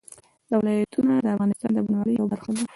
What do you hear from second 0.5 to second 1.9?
ولایتونه د افغانستان د